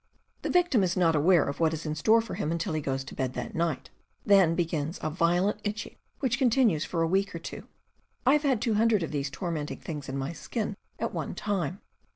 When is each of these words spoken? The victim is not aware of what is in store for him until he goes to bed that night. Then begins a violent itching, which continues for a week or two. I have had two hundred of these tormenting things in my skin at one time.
The 0.41 0.49
victim 0.49 0.81
is 0.81 0.97
not 0.97 1.15
aware 1.15 1.43
of 1.43 1.59
what 1.59 1.75
is 1.75 1.85
in 1.85 1.93
store 1.93 2.21
for 2.21 2.33
him 2.33 2.51
until 2.51 2.73
he 2.73 2.81
goes 2.81 3.03
to 3.03 3.13
bed 3.13 3.33
that 3.35 3.53
night. 3.53 3.91
Then 4.25 4.55
begins 4.55 4.99
a 5.03 5.11
violent 5.11 5.59
itching, 5.63 5.95
which 6.21 6.39
continues 6.39 6.83
for 6.83 7.03
a 7.03 7.07
week 7.07 7.35
or 7.35 7.37
two. 7.37 7.67
I 8.25 8.33
have 8.33 8.41
had 8.41 8.63
two 8.63 8.73
hundred 8.73 9.03
of 9.03 9.11
these 9.11 9.29
tormenting 9.29 9.77
things 9.81 10.09
in 10.09 10.17
my 10.17 10.33
skin 10.33 10.75
at 10.97 11.13
one 11.13 11.35
time. 11.35 11.81